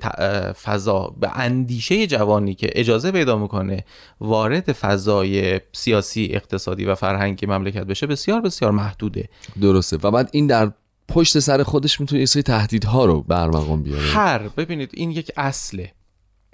فضا 0.52 1.14
به 1.21 1.30
اندیشه 1.38 2.06
جوانی 2.06 2.54
که 2.54 2.71
اجازه 2.73 3.12
پیدا 3.12 3.38
می‌کنه 3.38 3.85
وارد 4.21 4.73
فضای 4.73 5.61
سیاسی 5.73 6.28
اقتصادی 6.33 6.85
و 6.85 6.94
فرهنگی 6.94 7.47
مملکت 7.47 7.85
بشه 7.85 8.06
بسیار 8.06 8.40
بسیار 8.40 8.71
محدوده. 8.71 9.28
درسته. 9.61 9.97
و 10.02 10.11
بعد 10.11 10.28
این 10.33 10.47
در 10.47 10.73
پشت 11.09 11.38
سر 11.38 11.62
خودش 11.62 12.00
می‌تونه 12.00 12.21
یه 12.21 12.26
سری 12.26 12.42
تهدیدها 12.42 13.04
رو 13.04 13.23
برمقام 13.23 13.83
بیاره. 13.83 14.02
هر 14.02 14.38
ببینید 14.38 14.90
این 14.94 15.11
یک 15.11 15.30
اصله. 15.37 15.92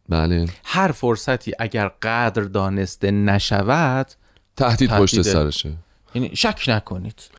بله. 0.09 0.47
هر 0.65 0.93
فرصتی 0.93 1.53
اگر 1.59 1.89
قدر 1.89 2.43
دانسته 2.43 3.11
نشود 3.11 4.07
تهدید 4.57 4.91
پشت. 4.91 5.23
سرشه. 5.23 5.73
یعنی 6.15 6.31
شک 6.37 6.65
نکنید. 6.69 7.31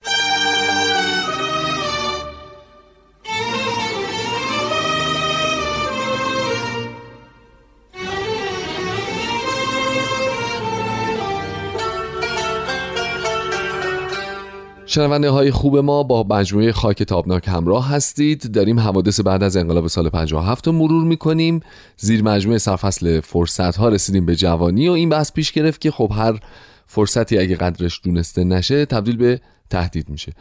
شنونده 14.91 15.29
های 15.29 15.51
خوب 15.51 15.77
ما 15.77 16.03
با 16.03 16.25
مجموعه 16.29 16.71
خاک 16.71 17.03
تابناک 17.03 17.47
همراه 17.47 17.89
هستید. 17.89 18.51
داریم 18.51 18.79
حوادث 18.79 19.19
بعد 19.19 19.43
از 19.43 19.57
انقلاب 19.57 19.87
سال 19.87 20.09
57 20.09 20.67
رو 20.67 20.73
مرور 20.73 21.03
می‌کنیم. 21.03 21.59
زیر 21.97 22.23
مجموعه 22.23 22.57
سرفصل 22.57 23.19
فرصت 23.19 23.75
ها 23.75 23.89
رسیدیم 23.89 24.25
به 24.25 24.35
جوانی 24.35 24.89
و 24.89 24.91
این 24.91 25.09
بحث 25.09 25.31
پیش 25.31 25.51
گرفت 25.51 25.81
که 25.81 25.91
خب 25.91 26.11
هر 26.15 26.39
فرصتی 26.85 27.37
اگه 27.37 27.55
قدرش 27.55 28.01
دونسته 28.03 28.43
نشه 28.43 28.85
تبدیل 28.85 29.17
به 29.17 29.41
تهدید 29.69 30.09
میشه. 30.09 30.33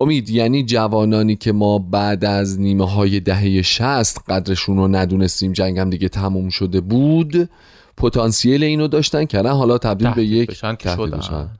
امید 0.00 0.30
یعنی 0.30 0.64
جوانانی 0.64 1.36
که 1.36 1.52
ما 1.52 1.78
بعد 1.78 2.24
از 2.24 2.60
نیمه 2.60 2.90
های 2.90 3.20
دهه 3.20 3.62
60 3.62 4.24
قدرشون 4.28 4.76
رو 4.76 4.88
ندونستیم 4.88 5.52
جنگم 5.52 5.90
دیگه 5.90 6.08
تموم 6.08 6.48
شده 6.48 6.80
بود 6.80 7.48
پتانسیل 7.96 8.64
اینو 8.64 8.88
داشتن 8.88 9.24
که 9.24 9.42
حالا 9.42 9.78
تبدیل 9.78 10.10
به 10.10 10.24
یک 10.24 10.60
تهدید 10.60 11.20
شدن. 11.20 11.50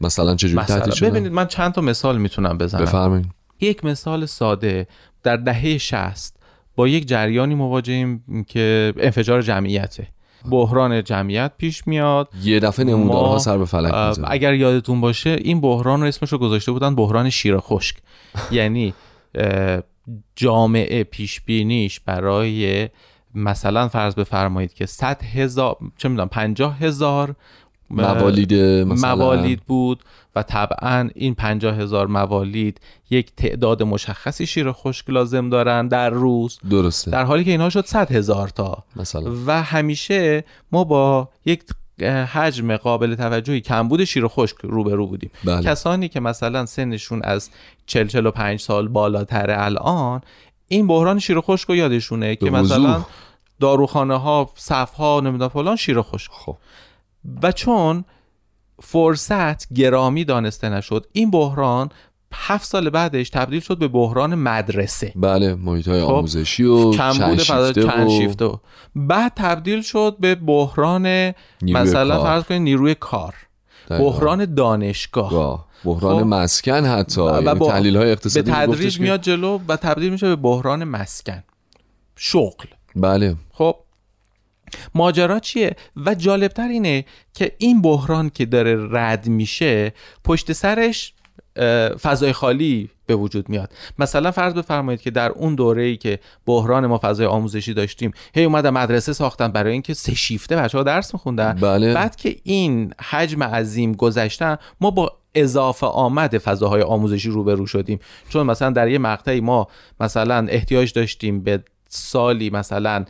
مثلا 0.00 0.34
چجوری 0.36 0.62
مثلا 0.62 1.10
ببینید 1.10 1.32
من 1.32 1.46
چند 1.46 1.72
تا 1.72 1.80
مثال 1.80 2.18
می‌تونم 2.18 2.58
بزنم. 2.58 2.82
بفرمایید 2.82 3.26
یک 3.60 3.84
مثال 3.84 4.26
ساده 4.26 4.86
در 5.22 5.36
دهه 5.36 5.78
60 5.78 6.36
با 6.76 6.88
یک 6.88 7.08
جریانی 7.08 7.54
مواجهیم 7.54 8.44
که 8.48 8.94
انفجار 8.96 9.42
جمعیته. 9.42 10.08
بحران 10.50 11.04
جمعیت 11.04 11.52
پیش 11.58 11.86
میاد. 11.86 12.28
یه 12.42 12.60
دفعه 12.60 12.84
نمودارها 12.84 13.38
سر 13.38 13.58
به 13.58 13.64
فلک 13.64 13.94
اه، 13.94 14.08
می‌زنه 14.08 14.26
اگر 14.30 14.54
یادتون 14.54 15.00
باشه 15.00 15.30
این 15.30 15.60
بحران 15.60 16.00
رو 16.00 16.06
اسمش 16.06 16.32
رو 16.32 16.38
گذاشته 16.38 16.72
بودن 16.72 16.94
بحران 16.94 17.30
شیر 17.30 17.58
خشک. 17.58 17.96
یعنی 18.52 18.94
جامعه 20.36 21.04
پیش 21.04 21.40
بینیش 21.40 22.00
برای 22.00 22.88
مثلا 23.34 23.88
فرض 23.88 24.14
بفرمایید 24.14 24.74
که 24.74 24.86
100 24.86 25.22
هزار 25.22 25.76
چه 25.96 26.08
می‌دونم 26.08 26.28
50 26.28 26.78
هزار 26.78 27.34
موالید 27.90 28.54
مثلا. 28.54 29.16
موالید 29.16 29.60
بود 29.66 30.00
و 30.36 30.42
طبعا 30.42 31.10
این 31.14 31.34
50 31.34 31.76
هزار 31.76 32.06
موالید 32.06 32.80
یک 33.10 33.32
تعداد 33.36 33.82
مشخصی 33.82 34.46
شیر 34.46 34.72
خشک 34.72 35.10
لازم 35.10 35.50
دارن 35.50 35.88
در 35.88 36.10
روز. 36.10 36.58
درسته. 36.70 37.10
در 37.10 37.24
حالی 37.24 37.44
که 37.44 37.50
اینها 37.50 37.70
شد 37.70 37.86
100 37.86 38.12
هزار 38.12 38.48
تا. 38.48 38.84
مثلا. 38.96 39.32
و 39.46 39.62
همیشه 39.62 40.44
ما 40.72 40.84
با 40.84 41.28
یک 41.46 41.62
حجم 42.32 42.76
قابل 42.76 43.14
توجهی 43.14 43.60
کمبود 43.60 44.04
شیر 44.04 44.28
خشک 44.28 44.56
روبرو 44.62 45.06
بودیم. 45.06 45.30
بله. 45.44 45.62
کسانی 45.62 46.08
که 46.08 46.20
مثلا 46.20 46.66
سنشون 46.66 47.22
از 47.22 47.50
40 47.86 48.06
45 48.06 48.60
سال 48.60 48.88
بالاتر 48.88 49.50
الان 49.50 50.20
این 50.68 50.86
بحران 50.86 51.18
شیر 51.18 51.40
خشک 51.40 51.68
رو 51.68 51.76
یادشونه 51.76 52.36
که. 52.36 52.50
مثلا 52.50 53.04
داروخانه 53.60 54.16
ها 54.16 54.50
صف 54.56 54.94
ها 54.94 55.20
نمی‌دونم 55.20 55.48
فلان 55.48 55.76
شیر 55.76 56.02
خشک. 56.02 56.30
خب. 56.32 56.56
و 57.42 57.52
چون 57.52 58.04
فرصت 58.82 59.72
گرامی 59.72 60.24
دانسته 60.24 60.68
نشد 60.68 61.06
این 61.12 61.30
بحران 61.30 61.88
هفت 62.32 62.66
سال 62.66 62.90
بعدش 62.90 63.30
تبدیل 63.30 63.60
شد 63.60 63.78
به 63.78 63.88
بحران 63.88 64.34
مدرسه 64.34 65.12
بله 65.16 65.54
محیط 65.54 65.88
های 65.88 66.04
خب، 66.04 66.10
آموزشی 66.12 66.64
و 66.64 66.92
چند 66.92 68.08
شیفته 68.08 68.44
و 68.44 68.56
بعد 68.94 69.32
تبدیل 69.36 69.82
شد 69.82 70.16
به 70.20 70.34
بحران 70.34 71.32
مثلا 71.62 72.16
کار. 72.16 72.24
فرض 72.24 72.44
کنید 72.44 72.62
نیروی 72.62 72.94
کار 72.94 73.34
دقیقاً. 73.90 74.10
بحران 74.10 74.54
دانشگاه 74.54 75.32
راه. 75.32 75.66
بحران 75.84 76.18
خب. 76.18 76.26
مسکن 76.26 76.84
حتی 76.84 77.20
و 77.20 77.24
یعنی 77.24 77.54
با- 77.58 77.68
تحلیل 77.68 77.96
های 77.96 78.04
به 78.06 78.12
اقتصادی 78.12 78.50
میگفتش 78.50 78.76
تدریج 78.76 79.00
میاد 79.00 79.20
جلو 79.20 79.58
و 79.68 79.76
تبدیل 79.76 80.12
میشه 80.12 80.28
به 80.28 80.36
بحران 80.36 80.84
مسکن 80.84 81.42
شغل 82.16 82.66
بله 82.96 83.36
خب 83.52 83.76
ماجرا 84.94 85.38
چیه؟ 85.38 85.76
و 86.06 86.14
جالبتر 86.14 86.68
اینه 86.68 87.04
که 87.34 87.52
این 87.58 87.82
بحران 87.82 88.30
که 88.30 88.46
داره 88.46 88.88
رد 88.90 89.28
میشه 89.28 89.92
پشت 90.24 90.52
سرش 90.52 91.12
فضای 92.02 92.32
خالی 92.32 92.90
به 93.06 93.16
وجود 93.16 93.48
میاد. 93.48 93.72
مثلا 93.98 94.30
فرض 94.30 94.54
بفرمایید 94.54 95.00
که 95.00 95.10
در 95.10 95.30
اون 95.30 95.54
دوره 95.54 95.82
ای 95.82 95.96
که 95.96 96.18
بحران 96.46 96.86
ما 96.86 97.00
فضای 97.02 97.26
آموزشی 97.26 97.74
داشتیم 97.74 98.12
هی 98.34 98.44
اومدن 98.44 98.70
مدرسه 98.70 99.12
ساختن 99.12 99.48
برای 99.48 99.72
اینکه 99.72 99.94
سه 99.94 100.14
شیفته 100.14 100.56
بچه 100.56 100.78
ها 100.78 100.84
درس 100.84 101.14
میخوندن. 101.14 101.52
بله. 101.60 101.94
بعد 101.94 102.16
که 102.16 102.36
این 102.42 102.94
حجم 103.00 103.42
عظیم 103.42 103.92
گذشتن 103.92 104.56
ما 104.80 104.90
با 104.90 105.16
اضافه 105.34 105.86
آمد 105.86 106.38
فضاهای 106.38 106.82
آموزشی 106.82 107.28
روبرو 107.28 107.66
شدیم. 107.66 107.98
چون 108.28 108.46
مثلا 108.46 108.70
در 108.70 108.88
یه 108.88 108.98
مقطعی 108.98 109.40
ما 109.40 109.68
مثلا 110.00 110.46
احتیاج 110.48 110.92
داشتیم 110.92 111.40
به 111.40 111.62
سالی 111.88 112.50
مثلا 112.50 113.04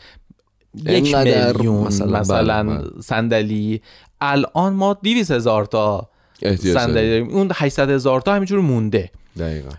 یک 0.74 1.14
میلیون 1.14 1.86
مثلا، 1.86 2.20
مثلا, 2.20 2.62
بله، 2.62 2.78
بله. 2.78 3.00
صندلی. 3.00 3.80
الان 4.20 4.72
ما 4.72 4.94
200 4.94 5.30
هزار 5.30 5.64
تا 5.64 6.08
صندلی. 6.56 7.08
داریم. 7.08 7.28
اون 7.28 7.50
800 7.54 7.90
هزار 7.90 8.20
تا 8.20 8.34
همینجور 8.34 8.60
مونده. 8.60 9.10
دقیقا. 9.38 9.70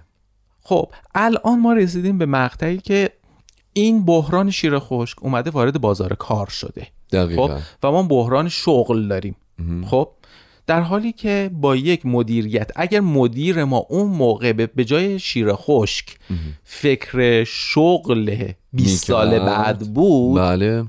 خب 0.63 0.89
الان 1.15 1.59
ما 1.59 1.73
رسیدیم 1.73 2.17
به 2.17 2.25
مقطعی 2.25 2.77
که 2.77 3.09
این 3.73 4.05
بحران 4.05 4.51
شیر 4.51 4.79
خشک 4.79 5.23
اومده 5.23 5.49
وارد 5.49 5.81
بازار 5.81 6.13
کار 6.13 6.47
شده. 6.47 6.87
دقیقا. 7.11 7.47
خب 7.47 7.61
و 7.83 7.91
ما 7.91 8.03
بحران 8.03 8.49
شغل 8.49 9.07
داریم. 9.07 9.35
خب 9.87 10.09
در 10.71 10.81
حالی 10.81 11.11
که 11.11 11.51
با 11.53 11.75
یک 11.75 12.05
مدیریت 12.05 12.71
اگر 12.75 12.99
مدیر 12.99 13.63
ما 13.63 13.77
اون 13.89 14.07
موقع 14.07 14.53
به 14.53 14.85
جای 14.85 15.19
شیر 15.19 15.47
خشک 15.53 16.17
فکر 16.63 17.43
شغل 17.43 18.51
20 18.73 19.05
سال. 19.05 19.39
بعد 19.39 19.93
بود 19.93 20.39
بله. 20.39 20.85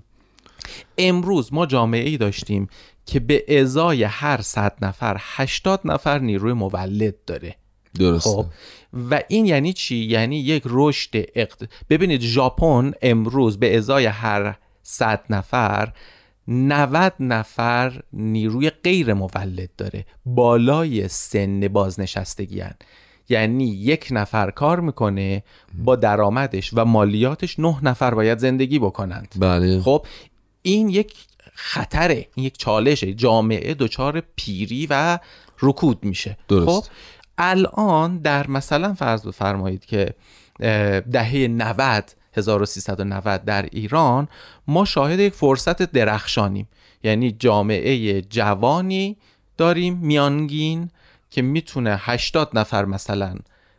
امروز 0.98 1.52
ما 1.52 1.66
جامعه 1.66 2.08
ای 2.08 2.16
داشتیم 2.16 2.68
که 3.06 3.20
به 3.20 3.60
ازای 3.60 4.04
هر 4.04 4.40
صد 4.40 4.76
نفر 4.82 5.16
80 5.20 5.80
نفر 5.84 6.18
نیروی 6.18 6.52
مولد 6.52 7.14
داره. 7.26 7.56
درسته. 7.98 8.30
خب. 8.30 8.46
و 9.10 9.22
این 9.28 9.46
یعنی 9.46 9.72
چی؟ 9.72 9.96
یعنی 9.96 10.36
یک 10.36 10.62
رشد 10.66 11.10
اقت... 11.34 11.68
ببینید 11.90 12.20
ژاپن 12.20 12.92
امروز 13.02 13.58
به 13.58 13.76
ازای 13.76 14.06
هر 14.06 14.54
100 14.82 15.24
نفر 15.30 15.92
90 16.52 17.12
نفر 17.20 18.02
نیروی 18.12 18.70
غیر 18.70 19.14
مولد 19.14 19.70
داره. 19.78 20.06
بالای 20.26 21.08
سن 21.08 21.68
بازنشستگی 21.68 22.60
هن. 22.60 22.74
یعنی 23.28 23.64
یک 23.64 24.08
نفر 24.10 24.50
کار 24.50 24.80
می‌کنه 24.80 25.42
با 25.74 25.96
درآمدش 25.96 26.70
و 26.74 26.84
مالیاتش 26.84 27.58
نه 27.58 27.76
نفر 27.82 28.14
باید 28.14 28.38
زندگی 28.38 28.78
بکنند. 28.78 29.34
بله. 29.38 29.80
خب 29.80 30.06
این 30.62 30.88
یک 30.88 31.14
خطره 31.54 32.28
این 32.34 32.46
یک 32.46 32.58
چالشه. 32.58 33.14
جامعه 33.14 33.74
دچار 33.74 34.22
پیری 34.36 34.86
و 34.90 35.18
رکود 35.62 36.04
میشه. 36.04 36.36
درست. 36.48 36.66
خب 36.66 36.84
الان 37.38 38.18
در 38.18 38.46
مثلا 38.46 38.94
فرض 38.94 39.26
بفرمایید 39.26 39.84
که 39.84 40.14
دهه 41.12 41.48
90 41.48 42.04
1390 42.34 43.44
در 43.44 43.62
ایران 43.62 44.28
ما 44.66 44.84
شاهد 44.84 45.20
یک 45.20 45.34
فرصت 45.34 45.82
درخشانیم. 45.82 46.68
یعنی 47.02 47.32
جامعه 47.32 48.22
جوانی 48.22 49.16
داریم 49.56 49.98
میانگین 49.98 50.90
که 51.30 51.42
می‌تونه 51.42 51.96
80 52.00 52.58
نفر 52.58 52.84
مثلا 52.84 53.34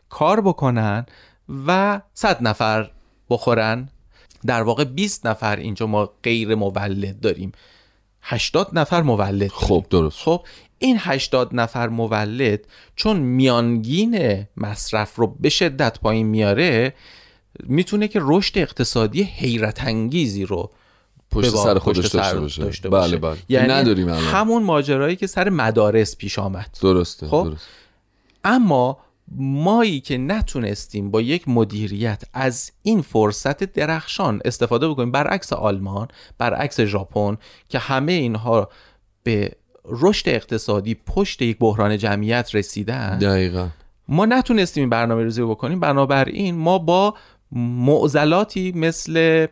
کار 0.08 0.40
بکنن 0.40 1.06
و 1.66 2.00
100 2.14 2.42
نفر 2.42 2.90
بخورن. 3.30 3.88
در 4.46 4.62
واقع 4.62 4.84
20 4.84 5.26
نفر 5.26 5.56
اینجا 5.56 5.86
ما 5.86 6.12
غیر 6.22 6.54
مولد 6.54 7.20
داریم. 7.20 7.52
80 8.22 8.78
نفر 8.78 9.02
مولد. 9.02 9.50
خب 9.50 9.86
درست. 9.90 10.18
خب 10.18 10.46
این 10.78 10.96
80 11.00 11.54
نفر 11.54 11.88
مولد 11.88 12.60
چون 12.96 13.16
میانگین 13.16 14.46
مصرف 14.56 15.14
رو 15.16 15.26
به 15.26 15.48
شدت 15.48 16.00
پایین 16.00 16.26
میاره 16.26 16.94
می‌تونه 17.62 18.08
که 18.08 18.20
رشد 18.22 18.58
اقتصادی 18.58 19.22
حیرت 19.22 19.84
انگیزی 19.84 20.46
رو 20.46 20.70
پشت 21.30 21.48
سر 21.48 21.78
خودش 21.78 21.98
پشت 21.98 22.08
سر 22.08 22.18
داشته 22.18 22.40
باشه. 22.40 22.62
داشته 22.62 22.88
بله 22.88 23.16
باشه. 23.16 23.16
بله. 23.16 23.38
یعنی 23.48 23.68
نداریم 23.68 24.08
الان. 24.08 24.24
همون 24.24 24.62
ماجرایی 24.62 25.16
که 25.16 25.26
سر 25.26 25.48
مدارس 25.48 26.16
پیش 26.16 26.38
آمد. 26.38 26.78
درسته 26.82 27.26
خب؟ 27.26 27.44
درست 27.44 27.66
اما 28.44 28.98
مایی 29.38 30.00
که 30.00 30.18
نتونستیم 30.18 31.10
با 31.10 31.20
یک 31.20 31.48
مدیریت 31.48 32.22
از 32.32 32.72
این 32.82 33.02
فرصت 33.02 33.64
درخشان 33.64 34.40
استفاده 34.44 34.88
بکنیم 34.88 35.10
برعکس 35.10 35.52
آلمان 35.52 36.08
برعکس 36.38 36.80
ژاپن 36.80 37.36
که 37.68 37.78
همه 37.78 38.12
اینها 38.12 38.68
به 39.22 39.50
رشد 39.84 40.28
اقتصادی 40.28 40.94
پشت 40.94 41.42
یک 41.42 41.58
بحران 41.58 41.98
جمعیت 41.98 42.54
رسیدن 42.54 43.18
دقیقا. 43.18 43.68
ما 44.08 44.26
نتونستیم 44.26 44.82
این 44.82 44.90
برنامه 44.90 45.24
ریزی 45.24 45.40
رو 45.40 45.50
بکنیم. 45.50 45.80
بنابراین 45.80 46.54
ما 46.54 46.78
با 46.78 47.14
معضلاتی 47.54 48.72
مثل 48.72 49.46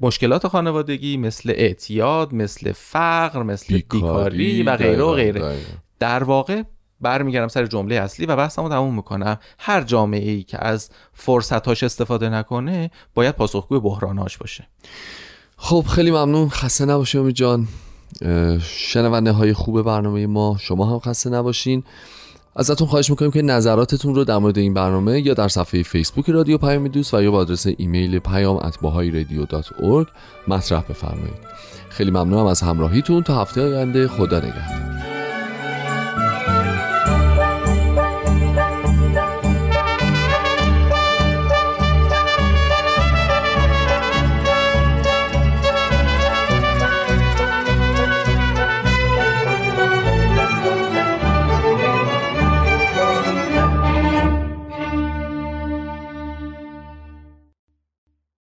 مشکلات 0.00 0.48
خانوادگی 0.48 1.16
مثل 1.16 1.52
اعتیاد 1.56 2.34
مثل 2.34 2.72
فقر 2.72 3.42
مثل 3.42 3.66
بیکاری, 3.66 4.62
و 4.62 4.76
غیره 4.76 5.02
و 5.02 5.12
غیره. 5.12 5.56
در 5.98 6.24
واقع 6.24 6.62
برمیگردم 7.00 7.48
سر 7.48 7.66
جمله 7.66 7.94
اصلی 7.94 8.26
و 8.26 8.36
بحثمو 8.36 8.68
تموم 8.68 8.94
می‌کنم. 8.94 9.38
هر 9.58 9.82
جامعه 9.82 10.30
ای 10.30 10.42
که 10.42 10.64
از 10.64 10.90
فرصتاش 11.12 11.82
استفاده 11.82 12.28
نکنه 12.28 12.90
باید 13.14 13.34
پاسخگوی 13.34 13.80
بحراناش 13.80 14.38
باشه. 14.38 14.68
خب 15.56 15.84
خیلی 15.88 16.10
ممنون. 16.10 16.48
خسته 16.48 16.84
نباشی 16.84 17.18
امید 17.18 17.34
جان. 17.34 17.68
شنونده 18.60 19.32
های 19.32 19.52
خوب 19.52 19.82
برنامه 19.82 20.26
ما 20.26 20.56
شما 20.60 20.86
هم 20.86 20.98
خسته 20.98 21.30
نباشین. 21.30 21.84
ازتون 22.56 22.86
خواهش 22.88 23.10
می‌کنیم 23.10 23.30
که 23.30 23.42
نظراتتون 23.42 24.14
رو 24.14 24.24
در 24.24 24.38
مورد 24.38 24.58
این 24.58 24.74
برنامه 24.74 25.20
یا 25.20 25.34
در 25.34 25.48
صفحه 25.48 25.82
فیسبوک 25.82 26.30
رادیو 26.30 26.58
پیام 26.58 26.88
دوست 26.88 27.14
و 27.14 27.22
یا 27.22 27.30
با 27.30 27.38
آدرس 27.38 27.66
ایمیل 27.76 28.18
پیام 28.18 28.56
مطرح 30.48 30.82
بفرمایید. 30.88 31.52
خیلی 31.88 32.10
ممنونم 32.10 32.46
از 32.46 32.60
همراهیتون. 32.60 33.22
تا 33.22 33.40
هفته 33.40 33.62
آینده 33.62 34.08
خدا 34.08 34.38
نگهدار. 34.38 34.91